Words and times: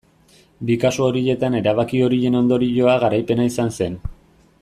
Bi 0.69 0.77
kasu 0.83 1.03
horietan 1.07 1.57
erabaki 1.59 2.01
horien 2.07 2.39
ondorioa 2.41 2.97
garaipena 3.05 3.47
izan 3.53 3.73
zen. 3.81 4.01